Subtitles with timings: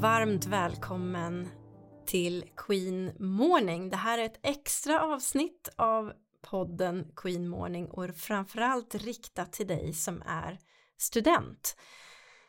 [0.00, 1.48] Varmt välkommen
[2.06, 3.90] till Queen Morning.
[3.90, 6.12] Det här är ett extra avsnitt av
[6.42, 10.58] podden Queen Morning och framförallt riktat till dig som är
[10.98, 11.76] student.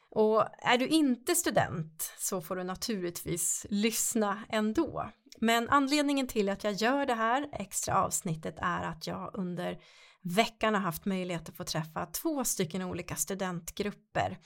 [0.10, 5.10] Och är du inte student så får du naturligtvis lyssna ändå.
[5.40, 9.78] Men anledningen till att jag gör det här extra avsnittet är att jag under
[10.22, 14.38] veckan har haft möjlighet att få träffa två stycken olika studentgrupper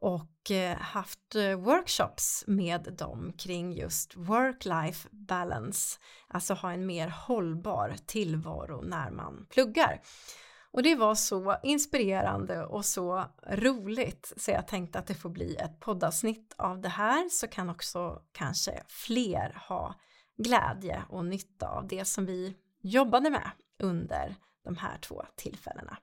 [0.00, 5.98] och eh, haft eh, workshops med dem kring just work-life balance,
[6.28, 10.00] alltså ha en mer hållbar tillvaro när man pluggar.
[10.70, 15.56] Och det var så inspirerande och så roligt så jag tänkte att det får bli
[15.56, 19.94] ett poddavsnitt av det här så kan också kanske fler ha
[20.36, 25.98] glädje och nytta av det som vi jobbade med under de här två tillfällena.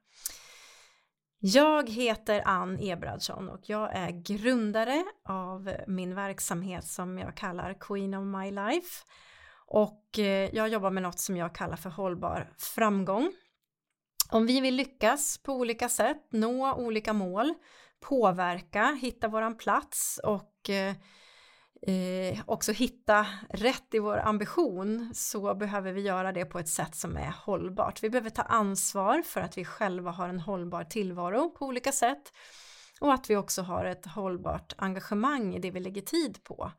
[1.47, 8.13] Jag heter Ann Ebradsson och jag är grundare av min verksamhet som jag kallar Queen
[8.13, 9.05] of My Life
[9.67, 13.31] och eh, jag jobbar med något som jag kallar för hållbar framgång.
[14.29, 17.53] Om vi vill lyckas på olika sätt, nå olika mål,
[17.99, 20.95] påverka, hitta våran plats och eh,
[21.87, 26.95] eh, också hitta rätt i vår ambition så behöver vi göra det på ett sätt
[26.95, 28.03] som är hållbart.
[28.03, 32.33] Vi behöver ta ansvar för att vi själva har en hållbar tillvaro på olika sätt
[32.99, 36.71] och att vi också har ett hållbart engagemang i det vi lägger tid på.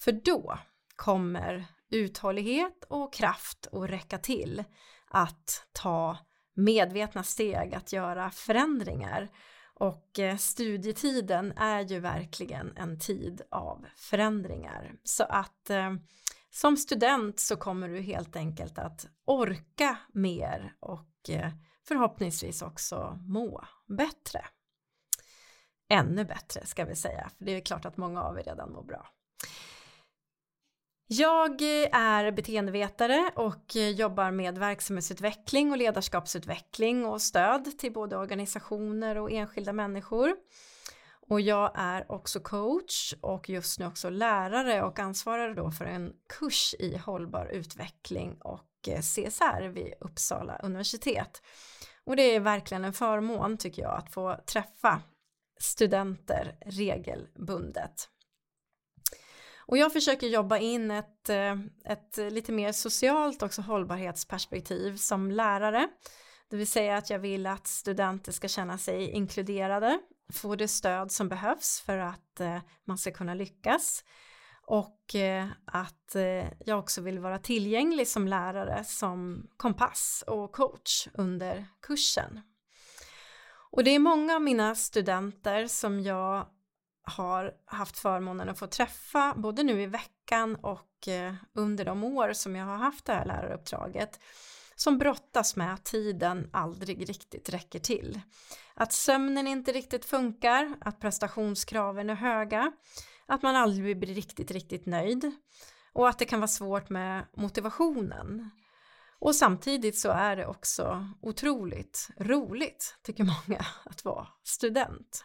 [0.00, 0.58] För då
[0.96, 4.64] kommer uthållighet och kraft att räcka till
[5.08, 6.18] att ta
[6.54, 9.28] medvetna steg att göra förändringar
[9.78, 14.92] och eh, studietiden är ju verkligen en tid av förändringar.
[15.04, 15.94] Så att eh,
[16.50, 21.50] som student så kommer du helt enkelt att orka mer och eh,
[21.88, 24.44] förhoppningsvis också må bättre.
[25.88, 28.84] Ännu bättre ska vi säga, för det är klart att många av er redan mår
[28.84, 29.08] bra.
[31.08, 38.16] Jag eh, är beteendevetare och eh, jobbar med verksamhetsutveckling och ledarskapsutveckling och stöd till både
[38.16, 40.36] organisationer och enskilda människor.
[41.28, 46.12] Och jag är också coach och just nu också lärare och ansvarar då för en
[46.38, 51.42] kurs i hållbar utveckling och eh, CSR vid Uppsala universitet.
[52.04, 55.00] Och det är verkligen en förmån tycker jag att få träffa
[55.60, 58.08] studenter regelbundet.
[59.66, 65.88] Och jag försöker jobba in ett, eh, ett lite mer socialt också hållbarhetsperspektiv som lärare.
[66.50, 69.98] Det vill säga att jag vill att studenter ska känna sig inkluderade,
[70.32, 74.04] få det stöd som behövs för att eh, man ska kunna lyckas
[74.62, 76.16] och eh, att
[76.64, 82.40] jag också vill vara tillgänglig som lärare som kompass och coach under kursen.
[83.70, 86.46] Och det är många av mina studenter som jag
[87.06, 92.32] har haft förmånen att få träffa både nu i veckan och eh, under de år
[92.32, 94.20] som jag har haft det här läraruppdraget
[94.76, 98.20] som brottas med att tiden aldrig riktigt räcker till.
[98.74, 102.72] Att sömnen inte riktigt funkar, att prestationskraven är höga,
[103.26, 105.32] att man aldrig blir riktigt, riktigt nöjd
[105.92, 108.50] och att det kan vara svårt med motivationen.
[109.18, 115.24] Och samtidigt så är det också otroligt roligt, tycker många, att vara student.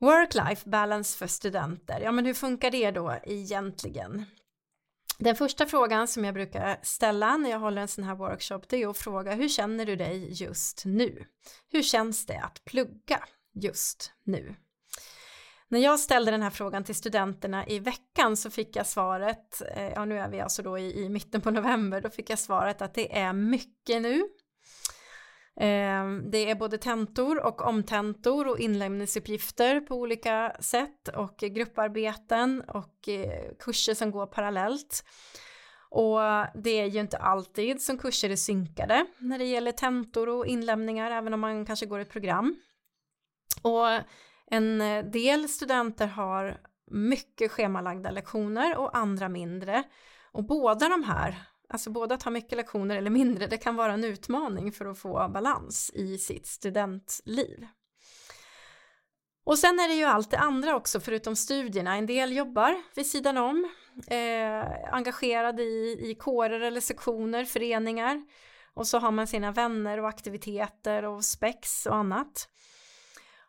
[0.00, 4.24] Work-life balance för studenter, ja men hur funkar det då egentligen?
[5.18, 8.82] Den första frågan som jag brukar ställa när jag håller en sån här workshop det
[8.82, 11.24] är att fråga hur känner du dig just nu?
[11.72, 13.24] Hur känns det att plugga
[13.54, 14.54] just nu?
[15.68, 19.88] När jag ställde den här frågan till studenterna i veckan så fick jag svaret, eh,
[19.88, 22.82] ja nu är vi alltså då i, i mitten på november, då fick jag svaret
[22.82, 24.22] att det är mycket nu,
[25.62, 33.08] Ehm, det är både tentor och omtentor och inlämningsuppgifter på olika sätt och grupparbeten och
[33.08, 35.04] eh, kurser som går parallellt.
[35.90, 36.18] Och
[36.54, 41.10] det är ju inte alltid som kurser är synkade när det gäller tentor och inlämningar,
[41.10, 42.56] även om man kanske går ett program.
[43.62, 43.86] Och
[44.50, 44.78] en
[45.10, 46.60] del studenter har
[46.90, 49.82] mycket schemalagda lektioner och andra mindre.
[50.32, 53.92] Och båda de här Alltså både att ha mycket lektioner eller mindre, det kan vara
[53.92, 57.66] en utmaning för att få balans i sitt studentliv.
[59.44, 61.96] Och sen är det ju allt det andra också förutom studierna.
[61.96, 63.70] En del jobbar vid sidan om,
[64.06, 68.22] eh, engagerade i, i kårer eller sektioner, föreningar.
[68.74, 72.48] Och så har man sina vänner och aktiviteter och spex och annat.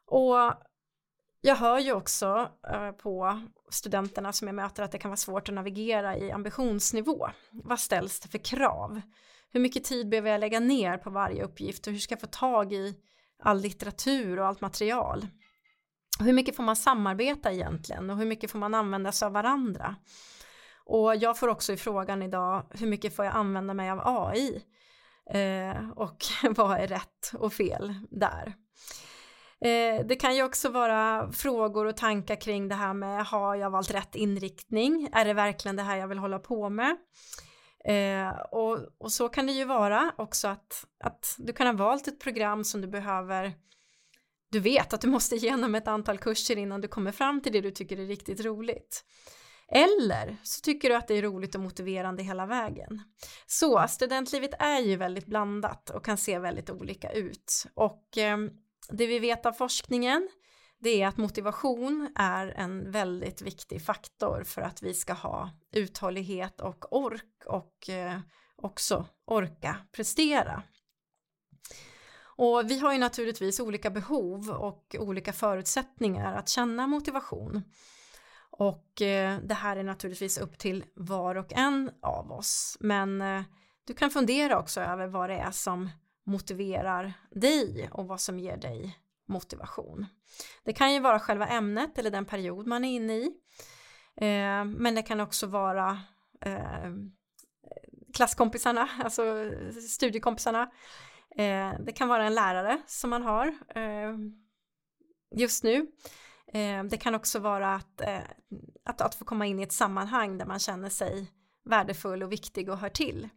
[0.05, 0.35] Och
[1.41, 3.41] jag hör ju också eh, på
[3.73, 7.29] studenterna som jag möter att det kan vara svårt att navigera i ambitionsnivå.
[7.51, 9.01] Vad ställs det för krav?
[9.51, 12.27] Hur mycket tid behöver jag lägga ner på varje uppgift och hur ska jag få
[12.27, 12.95] tag i
[13.43, 15.27] all litteratur och allt material?
[16.19, 19.95] Hur mycket får man samarbeta egentligen och hur mycket får man använda sig av varandra?
[20.85, 24.63] Och jag får också i frågan idag, hur mycket får jag använda mig av AI?
[25.33, 26.25] Eh, och
[26.55, 28.55] vad är rätt och fel där?
[29.65, 33.69] Eh, det kan ju också vara frågor och tankar kring det här med har jag
[33.69, 35.09] valt rätt inriktning?
[35.13, 36.97] Är det verkligen det här jag vill hålla på med?
[37.85, 42.07] Eh, och, och, så kan det ju vara också att, att du kan ha valt
[42.07, 43.53] ett program som du behöver
[44.51, 47.61] du vet att du måste igenom ett antal kurser innan du kommer fram till det
[47.61, 49.03] du tycker är riktigt roligt.
[49.73, 53.01] Eller så tycker du att det är roligt och motiverande hela vägen.
[53.47, 57.65] Så studentlivet är ju väldigt blandat och kan se väldigt olika ut.
[57.73, 58.37] Och eh,
[58.91, 60.29] det vi vet av forskningen
[60.81, 66.61] det är att motivation är en väldigt viktig faktor för att vi ska ha uthållighet
[66.61, 68.19] och ork och eh,
[68.55, 70.63] också orka prestera.
[72.23, 77.63] Och vi har ju naturligtvis olika behov och olika förutsättningar att känna motivation.
[78.49, 82.77] Och eh, det här är naturligtvis upp till var och en av oss.
[82.79, 83.41] Men eh,
[83.87, 85.89] du kan fundera också över vad det är som
[86.25, 88.97] motiverar dig och vad som ger dig
[89.27, 90.05] motivation.
[90.63, 93.25] Det kan ju vara själva ämnet eller den period man är inne i.
[94.15, 95.99] Eh, men det kan också vara
[96.41, 96.91] eh,
[98.13, 99.51] klasskompisarna, alltså
[99.89, 100.71] studiekompisarna.
[101.37, 104.15] Eh, det kan vara en lärare som man har eh,
[105.35, 105.87] just nu.
[106.53, 108.21] Eh, det kan också vara att, eh,
[108.85, 111.31] att, att få komma in i ett sammanhang där man känner sig
[111.65, 113.29] värdefull och viktig och hör till.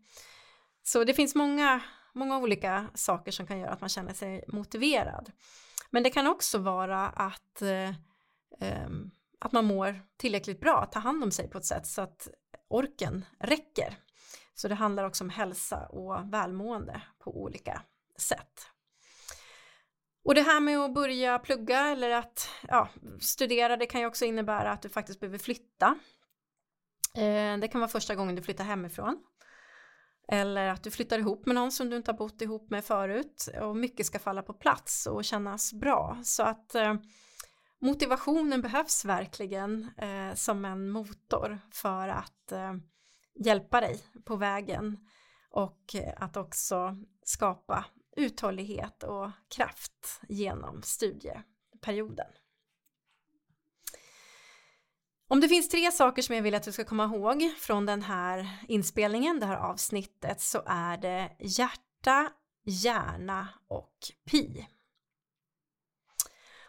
[0.83, 1.81] Så det finns många,
[2.15, 5.33] många olika saker som kan göra att man känner sig motiverad.
[5.91, 7.95] Men det kan också vara att, eh,
[8.61, 12.29] ehm, att man mår tillräckligt bra, tar hand om sig på ett sätt så att
[12.69, 13.97] orken räcker.
[14.55, 17.83] Så det handlar också om hälsa och välmående på olika
[18.19, 18.69] sätt.
[20.25, 22.89] Och det här med att börja plugga eller att ja,
[23.21, 25.99] studera det kan ju också innebära att du faktiskt behöver flytta.
[27.17, 29.25] Eh, det kan vara första gången du flyttar hemifrån.
[30.29, 33.49] Eller att du flyttar ihop med någon som du inte har bott ihop med förut
[33.61, 36.21] och mycket ska falla på plats och kännas bra.
[36.25, 36.95] Så att eh,
[37.81, 42.75] motivationen behövs verkligen eh, som en motor för att eh,
[43.35, 45.09] hjälpa dig på vägen
[45.51, 47.85] och eh, att också skapa
[48.17, 52.27] uthållighet och kraft genom studieperioden.
[55.29, 58.03] Om det finns tre saker som jag vill att du ska komma ihåg från den
[58.03, 62.33] här inspelningen, det här avsnittet, så är det hjärta,
[62.65, 63.97] hjärna och
[64.31, 64.67] pi.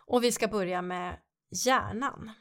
[0.07, 1.18] Och vi ska börja med
[1.66, 2.31] hjärnan.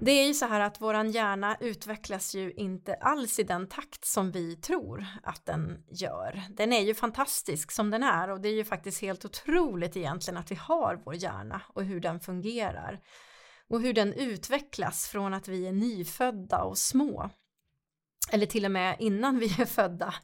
[0.00, 4.04] Det är ju så här att våran hjärna utvecklas ju inte alls i den takt
[4.04, 6.42] som vi tror att den gör.
[6.50, 10.38] Den är ju fantastisk som den är och det är ju faktiskt helt otroligt egentligen
[10.38, 13.00] att vi har vår hjärna och hur den fungerar.
[13.68, 17.30] Och hur den utvecklas från att vi är nyfödda och små.
[18.32, 20.14] Eller till och med innan vi är födda.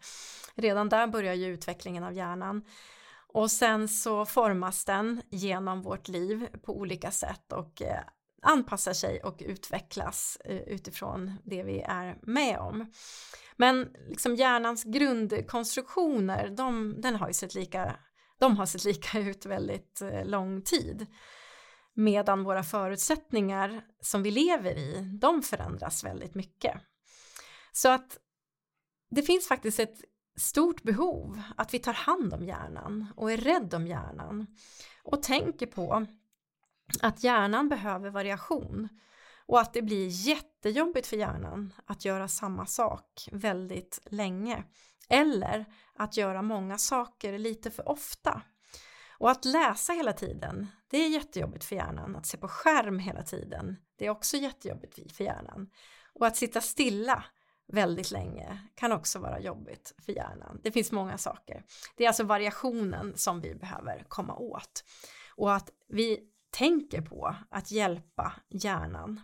[0.55, 2.65] Redan där börjar ju utvecklingen av hjärnan.
[3.29, 8.01] Och sen så formas den genom vårt liv på olika sätt och eh,
[8.43, 12.93] anpassar sig och utvecklas eh, utifrån det vi är med om.
[13.57, 17.97] Men liksom hjärnans grundkonstruktioner, de, den har ju sett lika,
[18.39, 21.07] de har sett lika ut väldigt eh, lång tid.
[21.95, 26.81] Medan våra förutsättningar som vi lever i, de förändras väldigt mycket.
[27.73, 28.19] Så att
[29.11, 30.01] det finns faktiskt ett
[30.37, 34.47] stort behov att vi tar hand om hjärnan och är rädd om hjärnan
[35.03, 36.07] och tänker på
[37.01, 38.89] att hjärnan behöver variation
[39.47, 44.65] och att det blir jättejobbigt för hjärnan att göra samma sak väldigt länge
[45.09, 48.43] eller att göra många saker lite för ofta.
[49.25, 52.17] Och att läsa hela tiden, det är jättejobbigt för hjärnan.
[52.17, 55.71] Att se på skärm hela tiden, det är också jättejobbigt för hjärnan.
[56.15, 57.25] Och att sitta stilla
[57.67, 60.61] väldigt länge kan också vara jobbigt för hjärnan.
[60.63, 61.65] Det finns många saker.
[61.97, 64.85] Det är alltså variationen som vi behöver komma åt.
[65.37, 69.21] Och att vi tänker på att hjälpa hjärnan.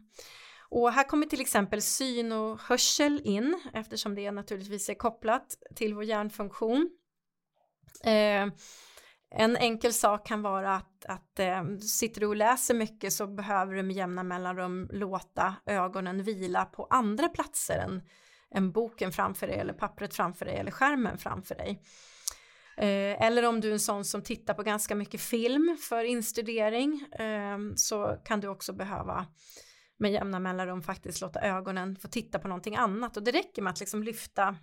[0.68, 5.94] Och här kommer till exempel syn och hörsel in eftersom det naturligtvis är kopplat till
[5.94, 6.90] vår hjärnfunktion.
[8.04, 8.46] Eh,
[9.30, 13.74] en enkel sak kan vara att, att eh, sitter du och läser mycket så behöver
[13.74, 18.02] du med jämna mellanrum låta ögonen vila på andra platser än,
[18.54, 21.82] än boken framför dig eller pappret framför dig eller skärmen framför dig.
[22.76, 27.06] Eh, eller om du är en sån som tittar på ganska mycket film för instudering
[27.18, 29.26] eh, så kan du också behöva
[29.98, 33.70] med jämna mellanrum faktiskt låta ögonen få titta på någonting annat och det räcker med
[33.70, 34.56] att liksom lyfta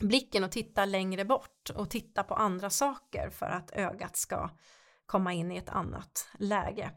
[0.00, 4.50] blicken och titta längre bort och titta på andra saker för att ögat ska
[5.06, 6.90] komma in i ett annat läge.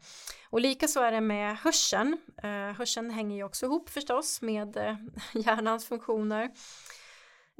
[0.50, 2.16] Och likaså är det med hörseln.
[2.42, 4.96] Eh, hörseln hänger ju också ihop förstås med eh,
[5.34, 6.42] hjärnans funktioner.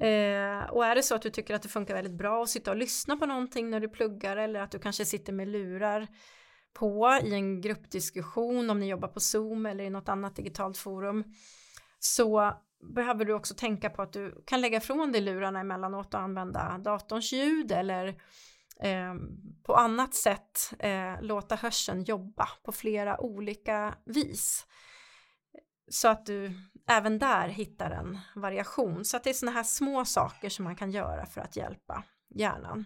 [0.02, 2.70] Eh, och är det så att du tycker att det funkar väldigt bra att sitta
[2.70, 6.09] och lyssna på någonting när du pluggar eller att du kanske sitter med lurar
[6.73, 11.25] på i en gruppdiskussion om ni jobbar på Zoom eller i något annat digitalt forum
[11.99, 12.52] så
[12.83, 16.79] behöver du också tänka på att du kan lägga från dig lurarna emellanåt och använda
[16.79, 18.09] datorns ljud eller
[18.81, 19.15] eh,
[19.63, 24.67] på annat sätt eh, låta hörseln jobba på flera olika vis.
[25.91, 26.53] Så att du
[26.87, 29.05] även där hittar en variation.
[29.05, 32.05] Så att det är sådana här små saker som man kan göra för att hjälpa
[32.29, 32.85] hjärnan.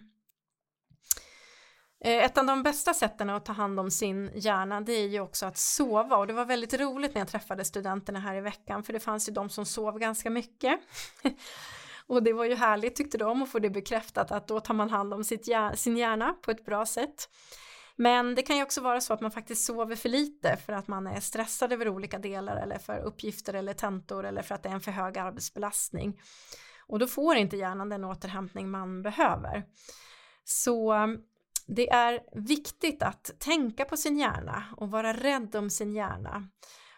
[2.00, 5.20] Eh, ett av de bästa sätten att ta hand om sin hjärna det är ju
[5.20, 8.82] också att sova och det var väldigt roligt när jag träffade studenterna här i veckan
[8.82, 10.80] för det fanns ju de som sov ganska mycket.
[12.06, 14.90] och det var ju härligt tyckte de att få det bekräftat att då tar man
[14.90, 17.28] hand om sitt, sin hjärna på ett bra sätt.
[17.96, 20.88] Men det kan ju också vara så att man faktiskt sover för lite för att
[20.88, 24.68] man är stressad över olika delar eller för uppgifter eller tentor eller för att det
[24.68, 26.20] är en för hög arbetsbelastning.
[26.86, 29.64] Och då får inte hjärnan den återhämtning man behöver.
[30.44, 30.94] Så
[31.66, 36.48] det är viktigt att tänka på sin hjärna och vara rädd om sin hjärna.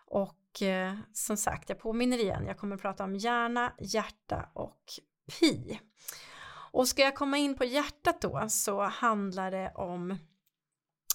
[0.07, 4.83] Och eh, som sagt, jag påminner igen, jag kommer prata om hjärna, hjärta och
[5.27, 5.81] pi.
[6.73, 10.19] Och ska jag komma in på hjärtat då så handlar det om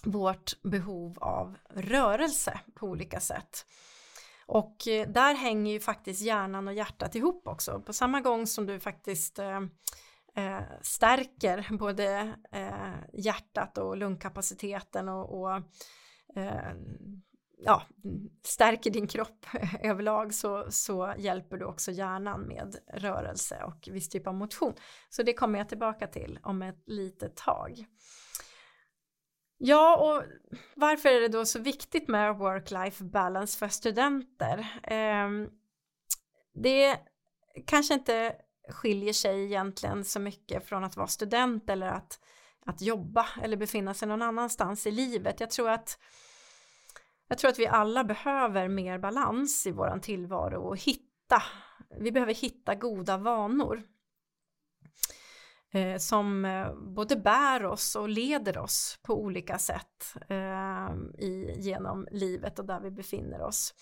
[0.04, 3.66] vårt behov av rörelse på olika sätt.
[4.46, 7.80] Och eh, där hänger ju faktiskt hjärnan och hjärtat ihop också.
[7.80, 9.62] På samma gång som du faktiskt eh,
[10.36, 15.56] eh, stärker både eh, hjärtat och lungkapaciteten och, och
[16.36, 16.74] eh,
[17.58, 17.84] ja,
[18.44, 19.46] stärker din kropp
[19.82, 24.74] överlag så, så hjälper du också hjärnan med rörelse och viss typ av motion.
[25.10, 27.86] Så det kommer jag tillbaka till om ett litet tag.
[29.58, 30.24] Ja, och
[30.76, 34.60] varför är det då så viktigt med work-life balance för studenter?
[34.84, 35.30] Eh,
[36.54, 36.98] det
[37.68, 38.36] kanske inte
[38.70, 42.20] skiljer sig egentligen så mycket från att vara student eller att,
[42.66, 45.40] att jobba eller befinna sig någon annanstans i livet.
[45.40, 45.98] Jag tror att
[47.28, 51.44] jag tror att vi alla behöver mer balans i våran tillvaro och hitta,
[52.00, 53.84] vi behöver hitta goda vanor
[55.74, 62.08] eh, som eh, både bär oss och leder oss på olika sätt eh, i, genom
[62.12, 63.74] livet och där vi befinner oss.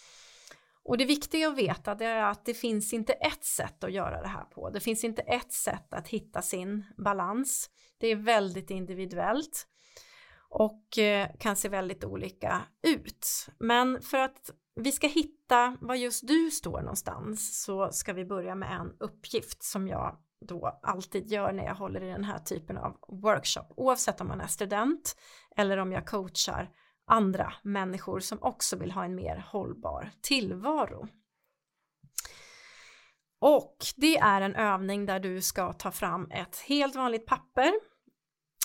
[0.90, 4.22] Och det viktiga att veta det är att det finns inte ett sätt att göra
[4.22, 4.70] det här på.
[4.70, 7.70] Det finns inte ett sätt att hitta sin balans.
[7.98, 9.68] Det är väldigt individuellt
[10.50, 13.50] och eh, kan se väldigt olika ut.
[13.60, 18.56] Men för att vi ska hitta var just du står någonstans så ska vi börja
[18.56, 22.78] med en uppgift som jag då alltid gör när jag håller i den här typen
[22.78, 25.16] av workshop oavsett om man är student
[25.56, 26.70] eller om jag coachar
[27.10, 31.08] andra människor som också vill ha en mer hållbar tillvaro.
[33.40, 37.74] Och det är en övning där du ska ta fram ett helt vanligt papper.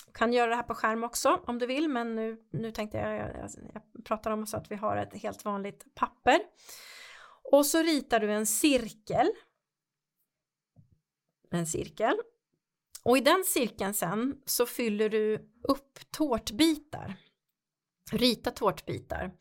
[0.05, 2.97] Du kan göra det här på skärm också om du vill men nu, nu tänkte
[2.97, 6.39] jag, jag, jag pratar om så att vi har ett helt vanligt papper.
[7.51, 9.27] Och så ritar du en cirkel.
[11.51, 12.15] En cirkel.
[13.03, 17.15] Och i den cirkeln sen så fyller du upp tårtbitar
[18.11, 19.31] rita tårtbitar.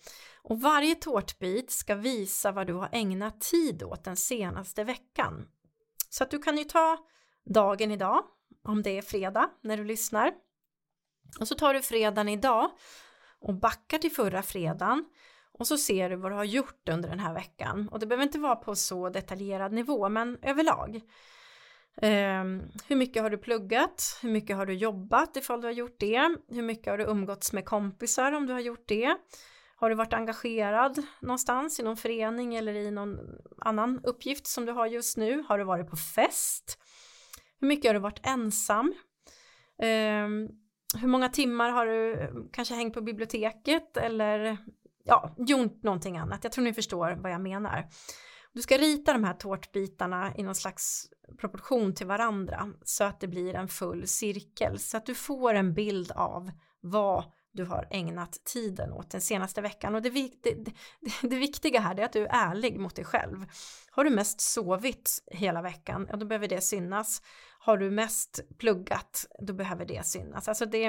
[0.43, 5.49] Och varje tårtbit ska visa vad du har ägnat tid åt den senaste veckan.
[6.11, 6.99] Så att du kan ju ta
[7.45, 8.25] dagen idag,
[8.65, 10.33] om det är fredag när du lyssnar.
[11.41, 12.71] Och så tar du fredagen idag
[13.41, 15.05] och backar till förra fredagen
[15.59, 17.89] och så ser du vad du har gjort under den här veckan.
[17.89, 21.01] Och det behöver inte vara på så detaljerad nivå men överlag.
[22.03, 24.19] Um, hur mycket har du pluggat?
[24.23, 26.37] Hur mycket har du jobbat ifall du har gjort det?
[26.49, 29.17] Hur mycket har du umgåtts med kompisar om du har gjort det?
[29.77, 33.19] Har du varit engagerad någonstans i någon förening eller i någon
[33.59, 35.45] annan uppgift som du har just nu?
[35.49, 36.79] Har du varit på fest?
[37.61, 38.95] Hur mycket har du varit ensam?
[39.83, 40.49] Um,
[41.01, 44.59] hur många timmar har du eh, kanske hängt på biblioteket eller
[45.05, 46.45] ja, gjort någonting annat?
[46.45, 47.89] Jag tror ni förstår vad jag menar.
[48.55, 51.09] Du ska rita de här tårtbitarna i någon slags
[51.39, 55.75] proportion till varandra så att det blir en full cirkel så att du får en
[55.75, 60.73] bild av vad du har ägnat tiden åt den senaste veckan och det, det, det,
[61.29, 63.47] det viktiga här är att du är ärlig mot dig själv.
[63.91, 67.23] Har du mest sovit hela veckan, ja då behöver det synas.
[67.59, 70.49] Har du mest pluggat, då behöver det synas.
[70.49, 70.85] Alltså det,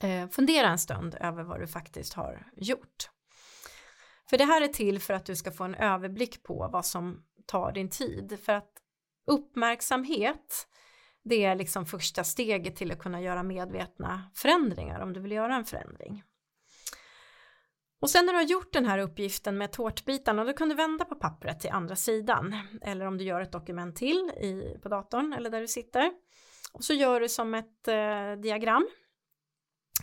[0.00, 3.10] eh, fundera en stund över vad du faktiskt har gjort.
[4.30, 7.24] För det här är till för att du ska få en överblick på vad som
[7.46, 8.38] tar din tid.
[8.42, 8.72] För att
[9.26, 10.68] uppmärksamhet
[11.24, 15.56] Det är liksom första steget till att kunna göra medvetna förändringar om du vill göra
[15.56, 16.22] en förändring.
[18.00, 21.04] Och sen när du har gjort den här uppgiften med tårtbitarna, då kan du vända
[21.04, 22.56] på pappret till andra sidan.
[22.82, 26.12] Eller om du gör ett dokument till i, på datorn eller där du sitter.
[26.72, 28.88] Och så gör du som ett eh, diagram.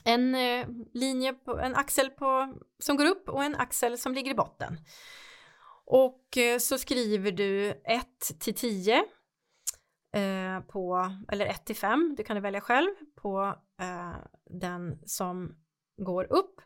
[0.05, 4.31] En eh, linje, på, en axel på, som går upp och en axel som ligger
[4.31, 4.77] i botten.
[5.85, 8.05] Och eh, så skriver du 1
[8.39, 8.95] till 10
[10.13, 14.15] eh, på, eller 1 till 5, det kan du välja själv, på eh,
[14.49, 15.55] den som
[15.97, 16.61] går upp.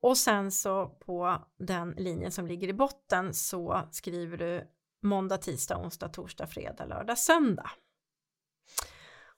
[0.00, 4.68] Och sen så på den linjen som ligger i botten så skriver du
[5.02, 7.70] måndag, tisdag, onsdag, torsdag, fredag, lördag, söndag.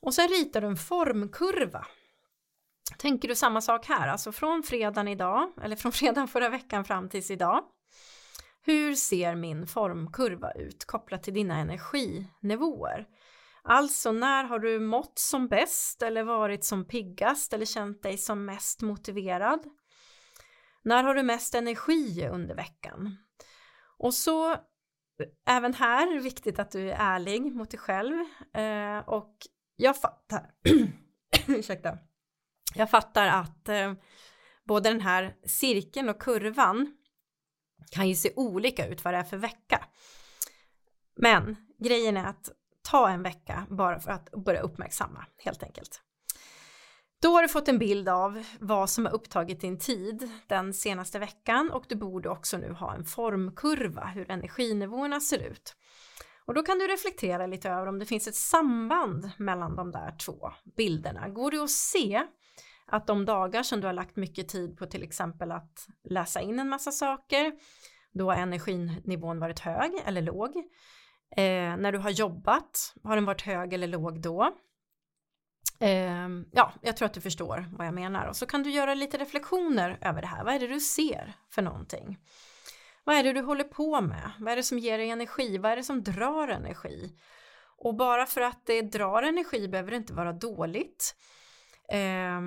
[0.01, 1.87] Och sen ritar du en formkurva.
[2.99, 7.09] Tänker du samma sak här, alltså från fredagen idag, eller från fredagen förra veckan fram
[7.09, 7.65] tills idag.
[8.67, 13.07] Hur ser min formkurva ut kopplat till dina energinivåer?
[13.63, 18.45] Alltså när har du mått som bäst eller varit som piggast eller känt dig som
[18.45, 19.61] mest motiverad?
[20.83, 23.17] När har du mest energi under veckan?
[23.99, 24.57] Och så
[25.47, 28.15] även här är det viktigt att du är ärlig mot dig själv
[28.55, 29.37] eh, och
[29.77, 30.51] jag fattar
[31.47, 31.99] ursäkta
[32.75, 33.93] jag fattar att eh,
[34.65, 36.97] både den här cirkeln och kurvan
[37.91, 39.85] kan ju se olika ut vad det är för vecka.
[41.17, 42.51] Men grejen är att
[42.83, 46.01] ta en vecka bara för att börja uppmärksamma helt enkelt.
[47.23, 51.19] Då har du fått en bild av vad som har upptagit din tid den senaste
[51.19, 55.77] veckan och du borde också nu ha en formkurva hur energinivåerna ser ut.
[56.47, 60.17] Och då kan du reflektera lite över om det finns ett samband mellan de där
[60.19, 61.29] två bilderna.
[61.29, 62.27] Går det att se
[62.87, 66.59] att de dagar som du har lagt mycket tid på till exempel att läsa in
[66.59, 67.53] en massa saker,
[68.13, 70.57] då har energinivån varit hög eller låg.
[71.37, 74.53] Eh, när du har jobbat, har den varit hög eller låg då?
[75.81, 78.27] Eh, ja, jag tror att du förstår vad jag menar.
[78.27, 80.45] Och så kan du göra lite reflektioner över det här.
[80.45, 82.19] Vad är det du ser för någonting?
[83.05, 84.31] Vad är det du håller på med?
[84.39, 85.59] Vad är det som ger dig energi?
[85.59, 87.13] Vad är det som drar energi?
[87.77, 91.15] Och bara för att det drar energi behöver det inte vara dåligt.
[91.89, 92.41] Eh,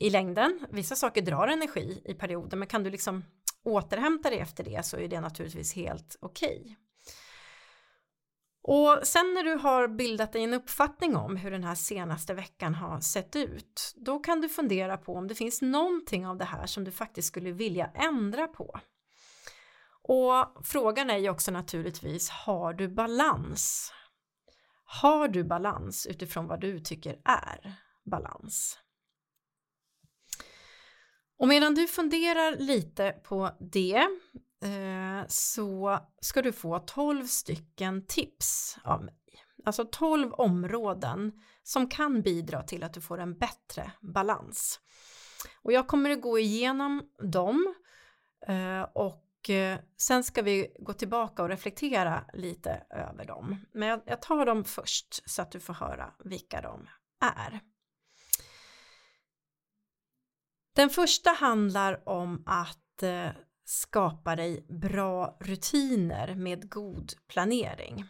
[0.00, 0.66] i längden.
[0.70, 3.24] Vissa saker drar energi i perioder men kan du liksom
[3.64, 6.60] återhämta dig efter det så är det naturligtvis helt okej.
[6.60, 6.76] Okay.
[8.62, 12.74] Och sen när du har bildat dig en uppfattning om hur den här senaste veckan
[12.74, 16.66] har sett ut, då kan du fundera på om det finns någonting av det här
[16.66, 18.80] som du faktiskt skulle vilja ändra på.
[20.02, 23.92] Och frågan är ju också naturligtvis, har du balans?
[24.84, 28.78] Har du balans utifrån vad du tycker är balans?
[31.40, 34.06] Och medan du funderar lite på det
[34.64, 39.14] eh, så ska du få 12 stycken tips av mig.
[39.64, 44.80] Alltså 12 områden som kan bidra till att du får en bättre balans.
[45.62, 47.74] Och jag kommer att gå igenom dem
[48.46, 53.56] eh, och eh, sen ska vi gå tillbaka och reflektera lite över dem.
[53.72, 56.88] Men jag, jag tar dem först så att du får höra vilka de
[57.20, 57.60] är.
[60.72, 63.28] Den första handlar om att eh,
[63.64, 68.04] skapa dig bra rutiner med god planering.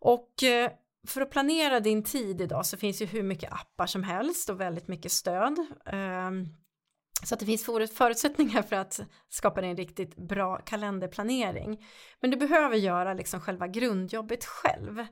[0.00, 0.70] Och eh,
[1.06, 4.60] för att planera din tid idag så finns ju hur mycket appar som helst och
[4.60, 5.66] väldigt mycket stöd.
[5.86, 6.48] Ehm,
[7.24, 11.86] så att det finns förutsättningar för att skapa dig en riktigt bra kalenderplanering.
[12.20, 15.06] Men du behöver göra liksom själva grundjobbet själv.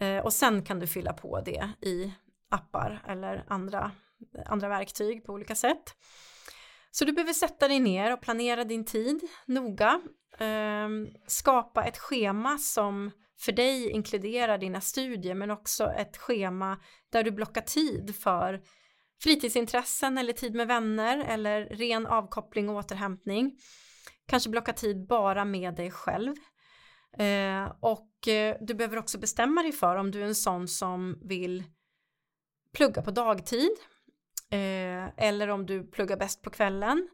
[0.00, 2.12] Eh, och sen kan du fylla på det i
[2.50, 3.90] appar eller andra
[4.46, 5.94] andra verktyg på olika sätt.
[6.90, 10.00] Så du behöver sätta dig ner och planera din tid noga.
[10.38, 17.24] Ehm, skapa ett schema som för dig inkluderar dina studier men också ett schema där
[17.24, 18.62] du blockar tid för
[19.22, 23.58] fritidsintressen eller tid med vänner eller ren avkoppling och återhämtning.
[24.26, 26.34] Kanske blocka tid bara med dig själv.
[27.18, 31.18] Eh, och eh, du behöver också bestämma dig för om du är en sån som
[31.22, 31.64] vill
[32.72, 33.70] plugga på dagtid
[34.50, 37.08] Eh, eller om du pluggar bäst på kvällen.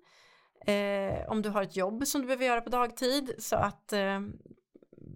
[0.66, 4.20] Eh, om du har ett jobb som du behöver göra på dagtid så att eh,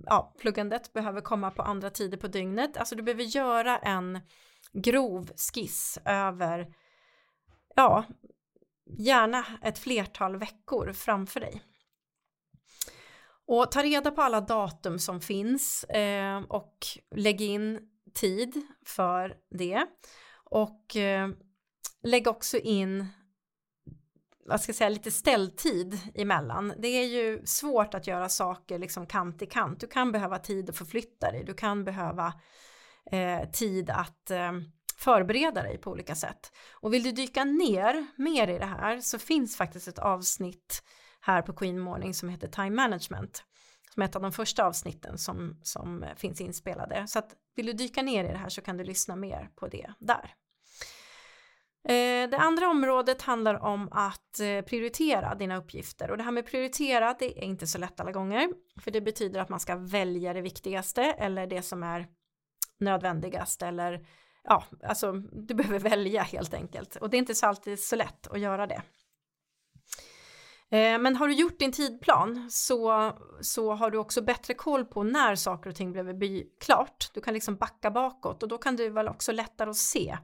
[0.07, 2.77] ja, pluggandet behöver komma på andra tider på dygnet.
[2.77, 4.21] Alltså du behöver göra en
[4.73, 6.75] grov skiss över
[7.77, 8.05] ja,
[8.99, 11.63] gärna ett flertal veckor framför dig.
[13.47, 17.81] Och ta reda på alla datum som finns eh, och lägg in
[18.15, 19.87] tid för det.
[20.45, 21.29] Och eh,
[22.03, 23.07] lägg också in
[24.49, 26.73] vad ska jag säga, lite ställtid emellan.
[26.79, 29.81] Det är ju svårt att göra saker liksom kant i kant.
[29.81, 32.35] Du kan behöva tid att förflytta dig, du kan behöva
[33.11, 34.53] eh, tid att eh,
[34.99, 36.53] förbereda dig på olika sätt.
[36.73, 40.83] Och vill du dyka ner mer i det här så finns faktiskt ett avsnitt
[41.21, 43.45] här på Queen Morning som heter Time Management
[43.95, 47.07] som är ett av de första avsnitten som, som finns inspelade.
[47.07, 49.69] Så att vill du dyka ner i det här så kan du lyssna mer på
[49.69, 50.35] det där.
[51.85, 56.47] Eh, det andra området handlar om att eh, prioritera dina uppgifter och det här med
[56.47, 58.49] prioritera det är inte så lätt alla gånger
[58.81, 62.07] för det betyder att man ska välja det viktigaste eller det som är
[62.81, 64.07] nödvändigast eller
[64.45, 68.27] ja, alltså du behöver välja helt enkelt och det är inte så alltid så lätt
[68.27, 68.83] att göra det.
[70.71, 75.03] Eh, men har du gjort din tidplan så, så har du också bättre koll på
[75.03, 77.11] när saker och ting behöver bli klart.
[77.15, 80.19] Du kan liksom backa bakåt och då kan du väl också lättare att se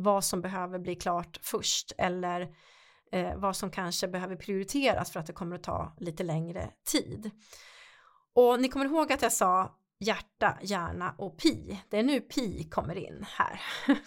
[0.00, 2.54] vad som behöver bli klart först eller
[3.12, 7.30] eh, vad som kanske behöver prioriteras för att det kommer att ta lite längre tid.
[8.34, 11.80] Och ni kommer ihåg att jag sa hjärta, hjärna och pi.
[11.88, 13.60] Det är nu pi kommer in här.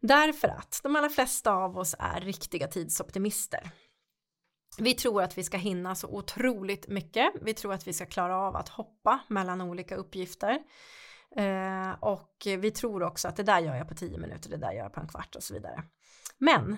[0.00, 3.70] Därför att de allra flesta av oss är riktiga tidsoptimister.
[4.78, 7.32] Vi tror att vi ska hinna så otroligt mycket.
[7.42, 10.58] Vi tror att vi ska klara av att hoppa mellan olika uppgifter.
[11.36, 14.72] Eh, och vi tror också att det där gör jag på tio minuter, det där
[14.72, 15.84] gör jag på en kvart och så vidare.
[16.38, 16.72] Men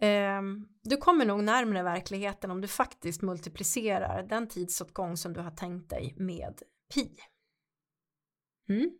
[0.00, 0.42] eh,
[0.82, 5.90] du kommer nog närmare verkligheten om du faktiskt multiplicerar den tidsåtgång som du har tänkt
[5.90, 6.62] dig med
[6.94, 7.16] pi.
[8.68, 8.90] Mm.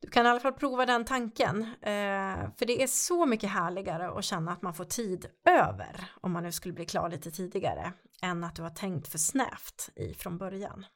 [0.00, 4.18] Du kan i alla fall prova den tanken, eh, för det är så mycket härligare
[4.18, 7.92] att känna att man får tid över om man nu skulle bli klar lite tidigare
[8.22, 10.86] än att du har tänkt för snävt ifrån början.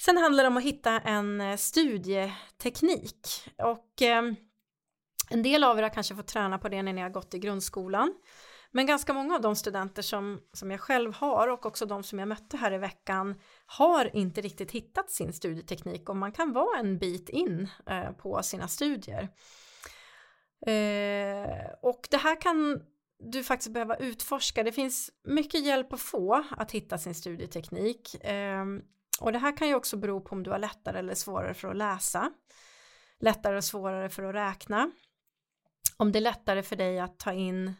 [0.00, 3.26] Sen handlar det om att hitta en eh, studieteknik
[3.58, 4.36] och ehm,
[5.30, 7.38] en del av er har kanske fått träna på det när ni har gått i
[7.38, 8.14] grundskolan.
[8.70, 12.18] Men ganska många av de studenter som, som jag själv har och också de som
[12.18, 13.34] jag mötte här i veckan
[13.66, 18.42] har inte riktigt hittat sin studieteknik och man kan vara en bit in eh, på
[18.42, 19.28] sina studier.
[20.66, 22.82] Eh, och det här kan
[23.18, 24.62] du faktiskt behöva utforska.
[24.62, 28.24] Det finns mycket hjälp att få att hitta sin studieteknik.
[28.24, 28.64] Eh,
[29.20, 31.68] och det här kan ju också bero på om du har lättare eller svårare för
[31.68, 32.32] att läsa.
[33.20, 34.90] Lättare och svårare för att räkna.
[35.96, 37.74] Om det är lättare för dig att ta in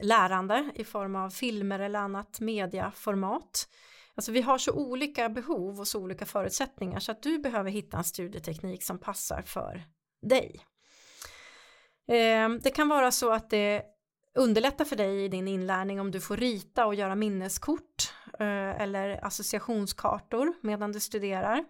[0.00, 3.68] lärande i form av filmer eller annat mediaformat.
[4.14, 7.96] Alltså vi har så olika behov och så olika förutsättningar så att du behöver hitta
[7.96, 9.82] en studieteknik som passar för
[10.22, 10.60] dig.
[12.08, 13.82] Ehm, det kan vara så att det
[14.34, 19.24] underlättar för dig i din inlärning om du får rita och göra minneskort eh, eller
[19.24, 21.64] associationskartor medan du studerar.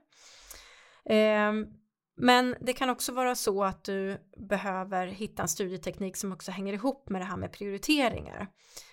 [1.04, 1.66] Ehm,
[2.16, 6.72] men det kan också vara så att du behöver hitta en studieteknik som också hänger
[6.72, 8.46] ihop med det här med prioriteringar.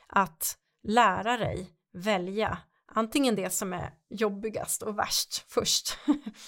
[0.08, 5.98] Att lära dig välja antingen det som är jobbigast och värst först.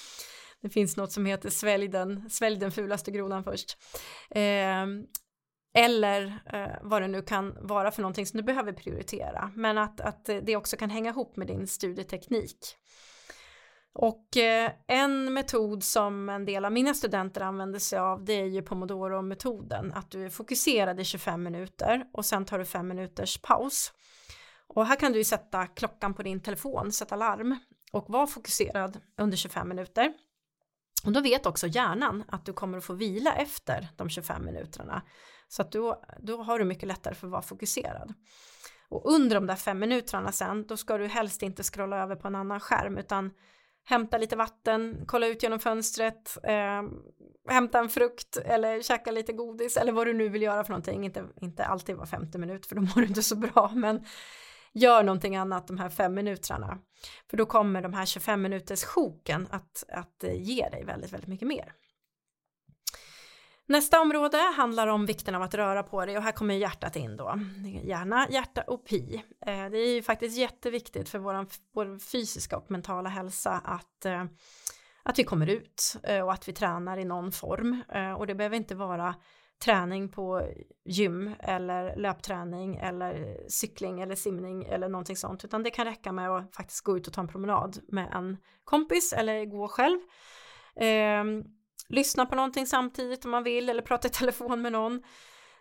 [0.62, 3.78] det finns något som heter svälj den, svälj den fulaste grodan först.
[4.30, 4.86] Eh,
[5.80, 9.52] eller eh, vad det nu kan vara för någonting som du behöver prioritera.
[9.56, 12.76] Men att, att det också kan hänga ihop med din studieteknik.
[13.94, 18.46] Och eh, en metod som en del av mina studenter använder sig av det är
[18.46, 19.94] ju pomodoro-metoden.
[19.94, 23.94] Att du är fokuserad i 25 minuter och sen tar du 5 minuters paus.
[24.68, 27.60] Och här kan du ju sätta klockan på din telefon, sätta larm
[27.92, 30.13] och vara fokuserad under 25 minuter.
[31.06, 35.02] Och då vet också hjärnan att du kommer att få vila efter de 25 minuterna.
[35.50, 38.14] Så att då, då har du mycket lättare för att vara fokuserad.
[38.90, 42.28] Och under de där fem minuterna sen, då ska du helst inte scrolla över på
[42.28, 43.32] en annan skärm utan
[43.86, 46.82] hämta lite vatten, kolla ut genom fönstret, eh,
[47.50, 51.06] hämta en frukt eller käka lite godis eller vad du nu vill göra för någonting.
[51.06, 54.06] Inte, inte alltid var femte minut för då mår du inte så bra men
[54.74, 56.78] gör någonting annat de här fem minuterna.
[57.30, 61.30] För då kommer de här 25 minuters sjoken att, att eh, ge dig väldigt, väldigt
[61.30, 61.74] mycket mer.
[63.70, 67.18] Nästa område handlar om vikten av att röra på dig och här kommer hjärtat in
[67.18, 67.40] då.
[67.84, 69.24] Hjärna, hjärta och pi.
[69.46, 74.26] Eh, det är ju faktiskt jätteviktigt för vår, vår fysiska och mentala hälsa att, eh,
[75.04, 77.84] att vi kommer ut eh, och att vi tränar i någon form.
[78.18, 79.16] Och det behöver inte vara
[79.64, 80.42] träning på
[80.86, 86.30] gym eller löpträning eller cykling eller simning eller någonting sånt utan det kan räcka med
[86.30, 90.00] att faktiskt gå ut och ta en promenad med en kompis eller gå själv.
[90.76, 91.44] Ehm,
[91.89, 95.04] Lyssna på någonting samtidigt om man vill eller prata i telefon med någon.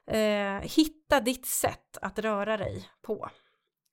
[0.06, 3.30] Eh, hitta ditt sätt att röra dig på.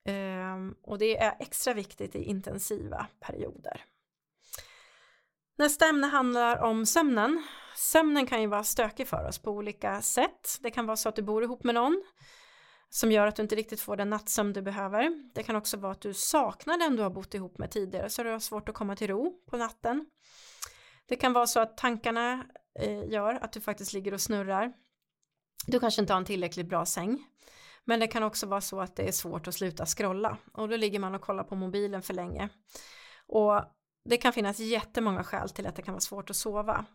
[0.07, 3.83] Eh, och det är extra viktigt i intensiva perioder.
[5.57, 7.43] Nästa ämne handlar om sömnen.
[7.75, 10.57] Sömnen kan ju vara stökig för oss på olika sätt.
[10.61, 12.03] Det kan vara så att du bor ihop med någon
[12.89, 15.31] som gör att du inte riktigt får den nattsömn du behöver.
[15.33, 18.23] Det kan också vara att du saknar den du har bott ihop med tidigare så
[18.23, 20.05] du har svårt att komma till ro på natten.
[21.05, 22.45] Det kan vara så att tankarna
[22.79, 24.73] eh, gör att du faktiskt ligger och snurrar.
[25.67, 27.25] Du kanske inte har en tillräckligt bra säng.
[27.85, 30.75] Men det kan också vara så att det är svårt att sluta scrolla och då
[30.77, 32.49] ligger man och kollar på mobilen för länge.
[33.27, 33.61] Och
[34.05, 36.85] det kan finnas jättemånga skäl till att det kan vara svårt att sova.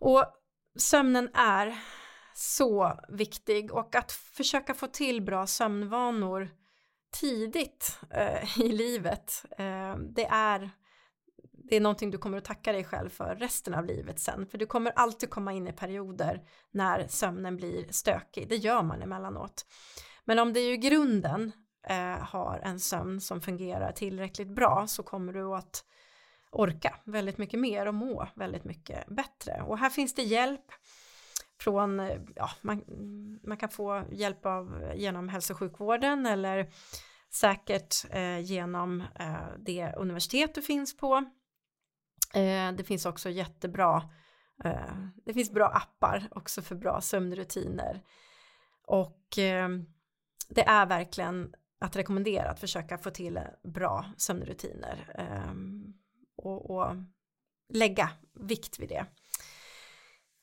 [0.00, 0.24] Och
[0.78, 1.78] sömnen är
[2.34, 6.48] så viktig och att försöka få till bra sömnvanor
[7.20, 10.70] tidigt eh, i livet eh, det är
[11.68, 14.46] det är någonting du kommer att tacka dig själv för resten av livet sen.
[14.46, 18.48] För du kommer alltid komma in i perioder när sömnen blir stökig.
[18.48, 19.66] Det gör man emellanåt.
[20.24, 21.52] Men om det i grunden
[21.88, 25.84] eh, har en sömn som fungerar tillräckligt bra så kommer du att
[26.50, 29.62] orka väldigt mycket mer och må väldigt mycket bättre.
[29.62, 30.72] Och här finns det hjälp
[31.60, 32.82] från, eh, ja, man,
[33.42, 36.70] man kan få hjälp av genom hälso och sjukvården eller
[37.30, 41.24] säkert eh, genom eh, det universitet du finns på.
[42.36, 44.10] Eh, det finns också jättebra,
[44.64, 48.02] eh, det finns bra appar också för bra sömnrutiner.
[48.86, 49.68] Och eh,
[50.48, 55.54] det är verkligen att rekommendera att försöka få till bra sömnrutiner eh,
[56.36, 56.96] och, och
[57.72, 59.06] lägga vikt vid det.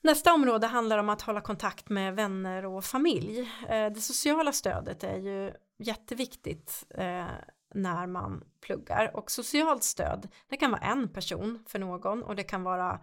[0.04, 3.40] Nästa område handlar om att hålla kontakt med vänner och familj.
[3.70, 7.26] Eh, det sociala stödet är ju jätteviktigt eh,
[7.74, 12.44] när man pluggar och socialt stöd det kan vara en person för någon och det
[12.44, 13.00] kan vara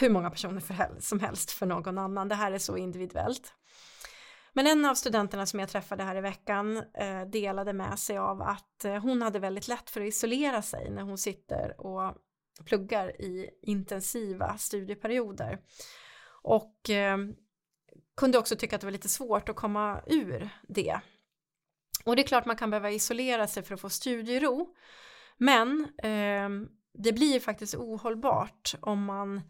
[0.00, 2.28] hur många personer som helst för någon annan.
[2.28, 3.54] Det här är så individuellt.
[4.52, 8.42] Men en av studenterna som jag träffade här i veckan eh, delade med sig av
[8.42, 12.14] att eh, hon hade väldigt lätt för att isolera sig när hon sitter och
[12.64, 15.58] pluggar i intensiva studieperioder.
[16.42, 17.18] Och eh,
[18.16, 21.00] kunde också tycka att det var lite svårt att komma ur det.
[22.04, 24.74] Och det är klart man kan behöva isolera sig för att få studiero.
[25.36, 26.48] Men eh,
[26.94, 29.40] det blir faktiskt ohållbart om man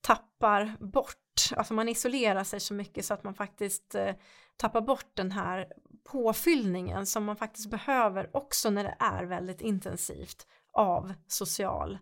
[0.00, 4.14] tappar bort, alltså man isolerar sig så mycket så att man faktiskt eh,
[4.56, 5.66] tappar bort den här
[6.04, 11.98] påfyllningen som man faktiskt behöver också när det är väldigt intensivt av social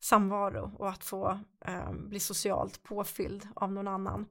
[0.00, 4.26] samvaro och att få eh, bli socialt påfylld av någon annan.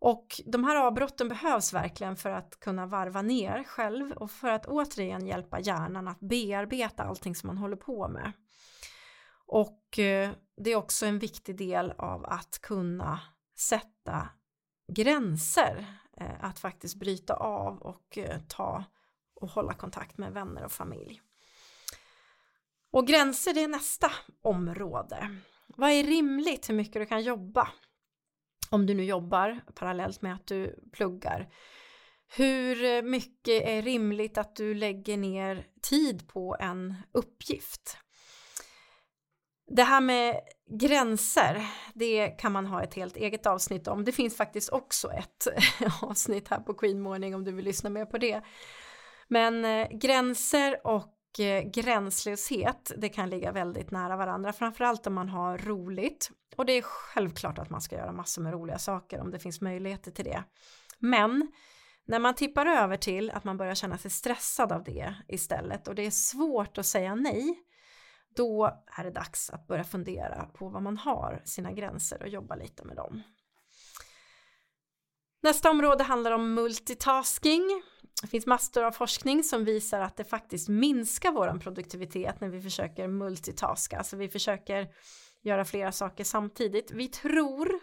[0.00, 4.66] Och de här avbrotten behövs verkligen för att kunna varva ner själv och för att
[4.66, 8.32] återigen hjälpa hjärnan att bearbeta allting som man håller på med.
[9.46, 13.20] Och eh, det är också en viktig del av att kunna
[13.58, 14.28] sätta
[14.92, 18.84] gränser, eh, att faktiskt bryta av och eh, ta
[19.34, 21.22] och hålla kontakt med vänner och familj.
[22.90, 24.10] Och gränser det är nästa
[24.42, 25.40] område.
[25.66, 27.68] Vad är rimligt hur mycket du kan jobba?
[28.70, 31.48] Om du nu jobbar parallellt med att du pluggar.
[32.36, 37.98] Hur mycket är rimligt att du lägger ner tid på en uppgift?
[39.70, 40.40] Det här med
[40.80, 44.04] gränser, det kan man ha ett helt eget avsnitt om.
[44.04, 45.46] Det finns faktiskt också ett
[46.02, 48.42] avsnitt här på Queen Morning om du vill lyssna mer på det.
[49.28, 55.28] Men eh, gränser och Eh, gränslöshet, det kan ligga väldigt nära varandra, framförallt om man
[55.28, 56.30] har roligt.
[56.56, 59.60] Och det är självklart att man ska göra massor med roliga saker om det finns
[59.60, 60.44] möjligheter till det.
[60.98, 61.52] Men
[62.04, 65.94] när man tippar över till att man börjar känna sig stressad av det istället och
[65.94, 67.58] det är svårt att säga nej,
[68.36, 72.54] då är det dags att börja fundera på vad man har sina gränser och jobba
[72.54, 73.22] lite med dem.
[75.42, 77.82] Nästa område handlar om multitasking.
[78.22, 82.60] Det finns massor av forskning som visar att det faktiskt minskar vår produktivitet när vi
[82.60, 84.88] försöker multitaska, alltså vi försöker
[85.42, 86.90] göra flera saker samtidigt.
[86.90, 87.80] Vi tror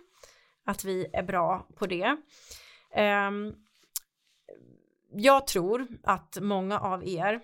[0.65, 2.17] att vi är bra på det.
[2.93, 3.53] Ehm,
[5.11, 7.41] jag tror att många av er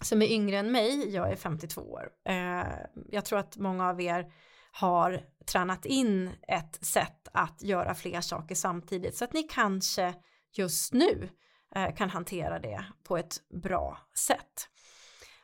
[0.00, 2.66] som är yngre än mig, jag är 52 år, ehm,
[3.08, 4.32] jag tror att många av er
[4.72, 10.14] har tränat in ett sätt att göra fler saker samtidigt så att ni kanske
[10.52, 11.28] just nu
[11.74, 14.68] Eh, kan hantera det på ett bra sätt.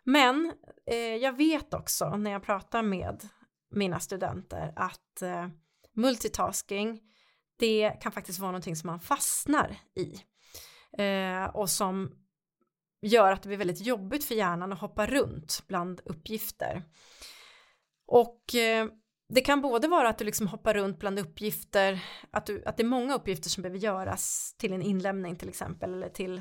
[0.05, 0.53] Men
[0.87, 3.29] eh, jag vet också när jag pratar med
[3.71, 5.49] mina studenter att eh,
[5.93, 7.01] multitasking
[7.59, 10.21] det kan faktiskt vara någonting som man fastnar i
[11.03, 12.11] eh, och som
[13.03, 16.83] gör att det blir väldigt jobbigt för hjärnan att hoppa runt bland uppgifter.
[18.07, 18.89] Och eh,
[19.29, 22.83] det kan både vara att du liksom hoppar runt bland uppgifter, att, du, att det
[22.83, 26.41] är många uppgifter som behöver göras till en inlämning till exempel eller till